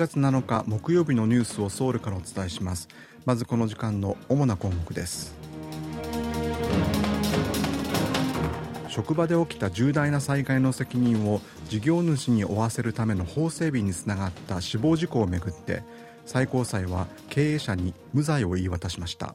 [0.00, 2.88] 月7日木曜日のニュースをソウルからお伝えします。
[3.26, 5.34] まずこの時間の主な項目です。
[8.88, 15.82] 職場で起きた重大な災害の責任を事業主に負わせるための法整備につながった死亡事故をめぐって
[16.24, 19.34] 最高裁は経営者に無罪を言い渡しました。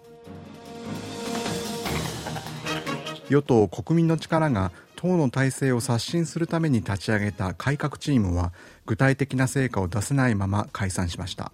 [3.29, 4.71] 与党国民の力が
[5.05, 8.53] 党の体制を刷新するために立ち上げた改革チームは
[8.87, 11.51] 具体的な成果を出せないまま解散しました。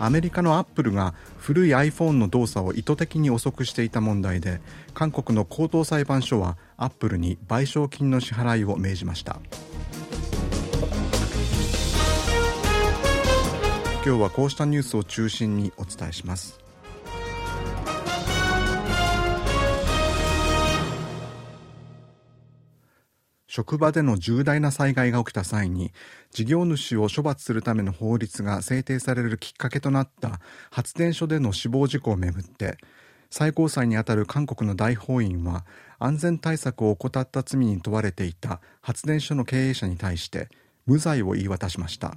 [0.00, 4.60] アメリカのアップルが古い iPhone の動作を意図的に遅くしていた問題で
[4.94, 9.38] 韓国の高等裁判所はアップルに賠償金の支払いを命じました。
[14.04, 16.61] 今日はこうしたニュースを中心にお伝えします。
[23.54, 25.92] 職場での重大な災害が起きた際に
[26.30, 32.78] 事業主を処罰するための法律が制定されるきっかけとなった発電所での死亡事故をめぐって
[33.28, 35.66] 最高裁にあたる韓国の大法院は
[35.98, 40.48] 安全対策を怠った罪に問われていた発電所の経営者に対して
[40.86, 42.16] 無罪を言い渡しました。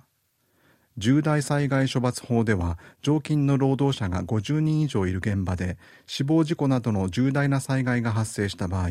[0.98, 8.90] 重大災害処罰法では常勤の労働者が50人以上いる現場で死亡事故などの重大な災害が発生した場合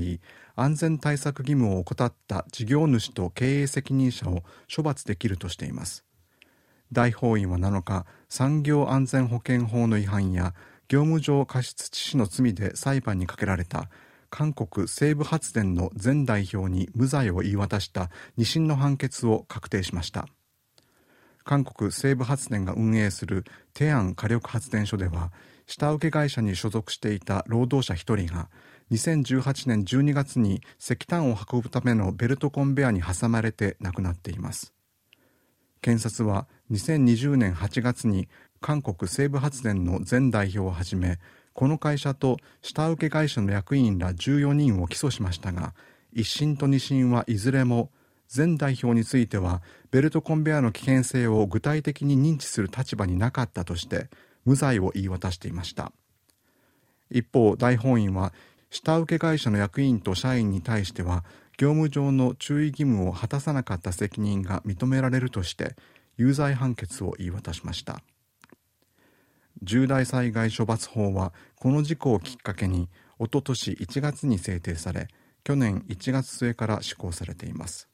[0.54, 4.42] 安全対策義務を怠った事業主と経営責任者を
[4.74, 6.04] 処罰できるとしています。
[6.92, 10.54] 大法院は7日産業安全保険法の違反や
[10.88, 13.88] 業務上過失致死の罪で裁判にかけられた
[14.28, 20.28] 韓国西部発電の前代表に無罪を言い渡した2審の判決を確定しました。
[21.44, 25.30] 韓国西部発電が運営するテアン火力発電所では
[25.66, 28.48] 下請け会社に所属していた労働者1人が
[28.90, 34.74] 2018年12月に石炭を運ぶためのベルトコンベアに挟まれて亡くなっています。
[35.80, 38.28] 検察は2020年8月に
[38.60, 41.18] 韓国西部発電の前代表をはじめ
[41.52, 45.74] この会社と下請け会社の役員ら14人を起訴しましたが
[46.16, 47.90] 1審と2審はいずれも
[48.34, 54.08] 前代表についてはベルトコンベアの危険性を具体的に認知する立場になかったとして
[54.44, 55.92] 無罪を言い渡していました。
[57.10, 58.32] 一方大本院は
[58.70, 61.24] 下請け会社の役員と社員に対しては
[61.56, 65.76] 業務上の注意義務を果たさなかった責任が認められるとして
[66.16, 68.02] 有罪判決を言い渡しました。
[69.62, 75.08] 重大災害処罰法はこの事故をきっかけにおととし1月に制定され
[75.44, 77.88] 去年1月末から施行されています。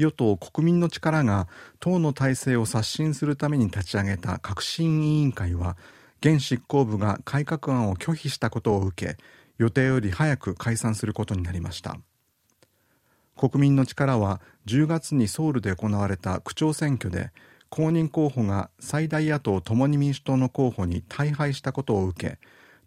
[0.00, 1.46] 与党国民の力が
[1.78, 5.76] 党の体制を刷新するために立ち上げた革新委員会は
[6.20, 9.16] 現執行部が改革案を拒否したことを受け
[9.58, 11.96] 予定より早く解散することになりました。
[13.36, 17.30] 国民の力は10月にソウルで行われた区長選挙で
[17.70, 22.38] 公認候補が最大野党共に民主党の候補に大敗したことを受け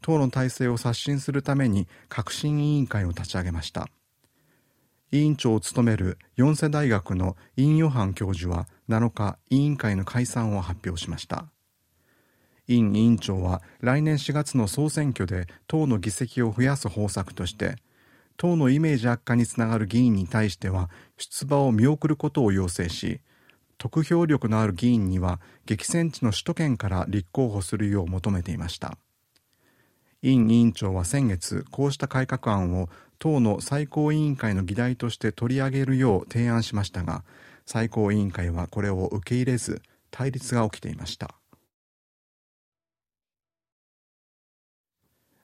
[0.02, 3.88] 党の体制を刷新するために革新委員会を立ち上げました。
[5.14, 11.46] 委員長を務める四世大学のイン・ヨハン教授は7日委員会の解散を発表しました。
[12.68, 17.76] イン委員長は来年4月の総選挙で党の議席を増やす方策として
[18.38, 23.22] 党のイメージ悪化につながる議員に対しては出馬を見送ることを要請し
[23.78, 28.98] 得票力のある議員には激戦地の首都圏から立候補するよう求めていました。
[30.24, 32.90] イン委員長は先月こうした改革案を
[33.20, 37.24] 党の最高委員会の議題として取り上げるよう提案しましたが
[37.66, 39.82] 最高委員会はこれを受け入れず
[40.12, 41.36] 対立が起きていました。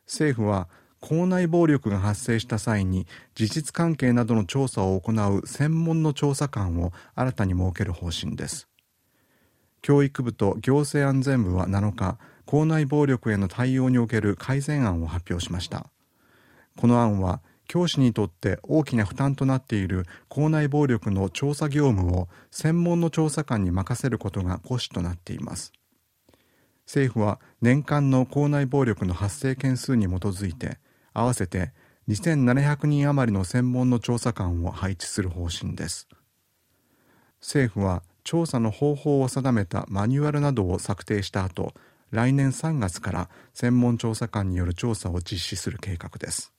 [0.05, 0.69] 政府は
[1.01, 8.67] 校内暴力が発生した際に事実関係などの調査を行う専門の調査官を新たに設ける方針です。
[9.81, 12.17] 教育部と行政安全部は7日
[12.49, 15.85] 校内暴力への対応における改善案を発表しました。
[16.77, 25.73] この案は教師にとって大きな負担となっている校内暴力の調査業務を専門の調査官に任せることが骨子となっています。
[26.87, 30.79] 政府は年間の校内暴力の発生件数に基づいて
[31.13, 31.71] 合わせて
[32.07, 36.07] 2700人余りの専門の調査官を配置する方針です。
[37.41, 41.75] 政府は調査の方法を定めたマニュアルなどを策定した後
[42.11, 46.53] 来年3月から専門調査官による調査を実施する計画です。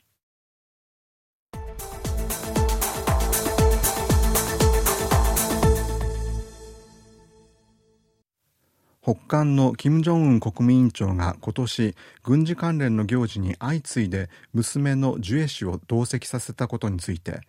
[9.03, 17.41] 北韓の金正恩国務委員長が今年軍事関連の行事に相次いで娘のジュエ氏を同席させたことについて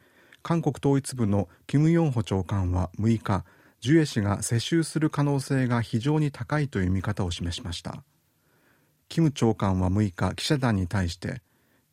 [0.41, 3.43] 韓国統一部のキム・ヨンホ長官は6日
[3.81, 8.03] ジュエ氏が世襲する可能性が非常に高いという見方を示しました。
[9.09, 11.41] キム長官は6日記者団に対して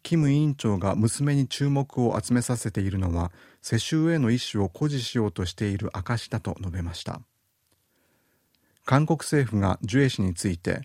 [0.03, 3.33] キム委員長が娘に注目を集めさせているのは
[3.63, 7.23] 世襲への意思を誇示しようとしている証だと述べました。
[8.85, 10.83] 韓国政府がジュエ氏について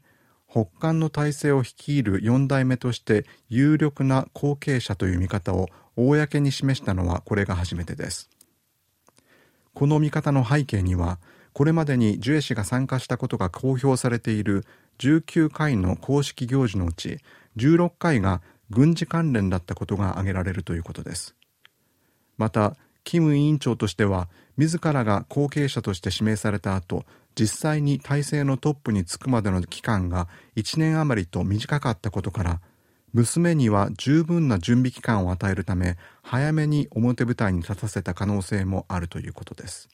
[0.49, 8.29] 北韓の体制を率いる4代目として有力な後継者という見方を公に示したのはこれが初めてです。
[9.73, 11.19] この見方の背景には
[11.53, 14.65] これまでにジュエ氏が参加したことが公表されている
[14.99, 17.19] 19回の公式行事のうち
[17.57, 21.35] 16回が軍事関連だったことが挙げられるということです。
[22.37, 27.05] またキム委員長としては自らが後継者として指名された後
[27.35, 32.61] 実際に体制のトップに就くまでの期間が1年余りと短かったことから
[33.13, 39.87] 娘には十分な準備期間を与えるため早めに表舞台に立たせた可能性もあるということです。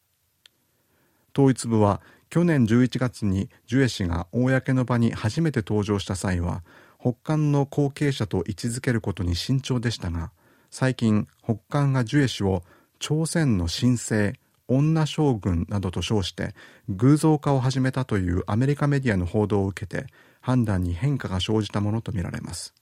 [1.38, 6.64] 統一部は去年11月にジュエ氏が公の場に初めて登場した際は
[7.00, 10.32] 北韓の後継者と位置づけることに慎重でしたが
[10.70, 12.64] 最近北韓がジュエ氏を
[13.00, 14.34] 朝鮮の新星
[14.68, 16.54] 女将軍などと称して
[16.90, 20.06] 偶像化を始めたというアメリカメディアの報道を受けて
[20.42, 22.79] 判断に変化が生じたものとみられます。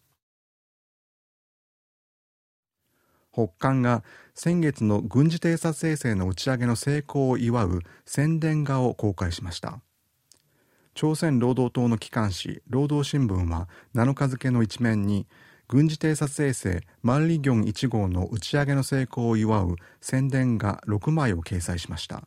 [3.38, 4.04] 北韓が
[4.34, 9.80] 先月の軍事偵察衛星の打ち上げの成功を祝う宣伝画を公開しました。
[10.96, 15.28] 朝鮮労働党の機関紙労働新聞は7日付の一面に
[15.68, 22.24] 軍事偵察衛星マンリギョン1号の打ち上げの成功を祝う宣伝画6枚を掲載しました。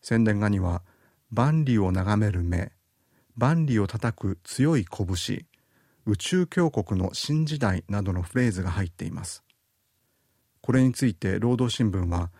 [0.00, 0.80] 宣伝画には
[1.30, 2.72] 万里を眺める目
[3.36, 5.44] 万里を叩く強い拳
[6.06, 9.44] 宇宙強国の新時代などのフレーズが入っています。
[10.68, 12.30] これについて労働新聞は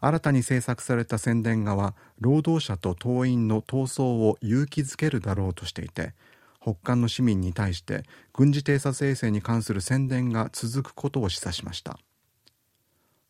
[0.00, 6.14] 新たに制作された宣伝画は労働者と党員の闘争を勇気づけるだろうとしていて
[6.62, 11.98] 北韓の市民に対して軍事偵察衛星に関する宣伝が続くことを示唆しました。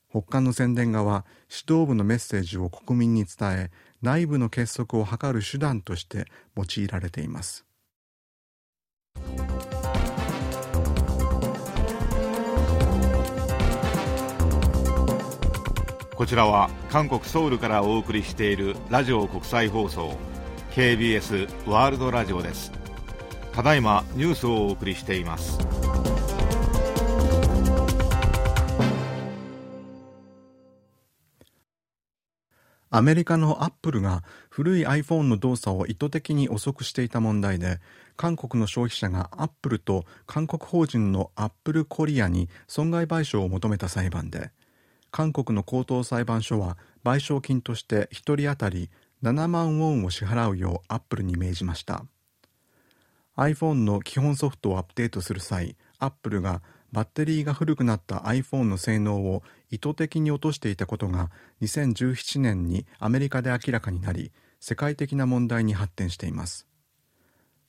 [0.08, 3.70] 北韓の宣伝側は指導部のメッセージを国民に伝え
[4.02, 7.64] 内部の結束を図る手段として用いられています。
[16.16, 20.16] こちらは韓国ソウルからお送りしているラジオ国際放送
[20.70, 22.70] KBS ワールドラジオです。
[23.52, 25.58] ただいまニュースをお送りしています。
[32.90, 37.80] アメリカのアップルが古い iPhone の動作を意図的に遅くしていた問題で
[38.16, 44.52] 韓国の消費者がアップルと韓国法人のアップルコリアに損害賠償を求めた裁判で
[45.14, 48.90] 韓国の高等裁判所は賠償金として1人当たり
[49.22, 52.04] 7万ウォンを支払うようアップルに命じました。
[53.36, 61.30] iPhone の基本ソフトをアップデートする際 Apple がバッテリーが古くなった iPhone の性能を意図的に落としていたことが
[61.62, 66.66] 2017年にアメリカで明らかになり世界的な問題に発展しています。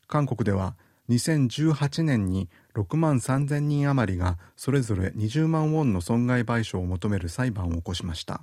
[0.07, 0.75] 韓国では
[1.10, 8.42] 2018年に6万3000人余りがそれぞれ20万ウォンの損害賠償を求める裁判を起こしました。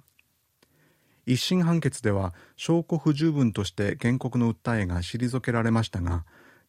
[1.26, 6.24] 一審判決では証拠不十分として原告の訴えが退けられましたが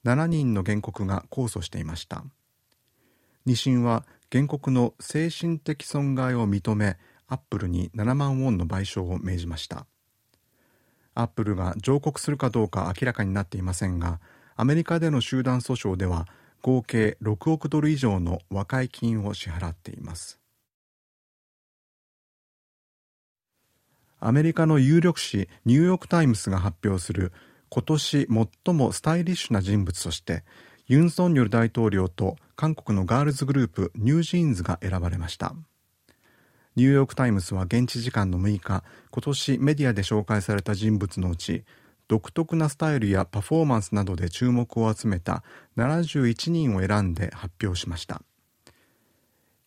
[0.05, 2.23] 7人の原告が控訴していました。
[3.47, 6.97] 2審は原告の精神的損害を認め
[7.27, 9.85] アップルに7万ウォンの賠償を命じました。
[11.15, 14.19] アップルが上告するかどうか明らかになっていませんが
[14.55, 16.27] アメリカでの集団訴訟では
[16.61, 20.39] 合計6億ドル以上の和解金を支払っています。
[24.19, 27.33] アメリカの有力紙ニューヨーク・タイムズが発表する
[27.67, 28.27] 今年
[28.65, 30.45] 最もスタイリッシュな人物として
[30.87, 35.53] ユン・ソンニョル大統領と韓国のガールズグループ NewJeans が選ばれました。
[36.75, 41.65] ニューヨーク・タイムズは現地時間の6日今年メディアで紹介された人物のうち
[42.07, 45.43] 独特なスタイルやパフォーマンスなどで注目を集めた
[45.77, 48.21] 71人を選んで発表しました。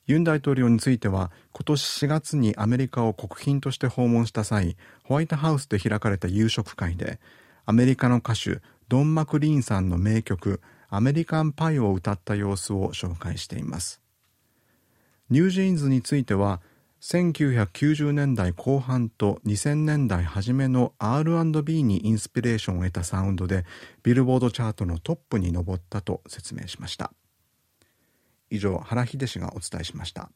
[0.07, 7.19] ユン大統領については今年4月にアメリカを国賓として訪問した際ホワイトハウスで開かれた夕食会で
[7.64, 14.00] アメリカの歌手ドン・マクリーンさんの名曲「アメリカン・パイ」を歌った様子を紹介しています。
[15.28, 16.61] ニュージーンズについては
[17.08, 23.64] 1990年代後半と2000年代初めの R&B にインスピレーションを得たサウンドで
[24.02, 27.12] ビルボードチャートのトップに上ったと説明しました。
[28.50, 30.30] 以上原秀氏がお伝えしました。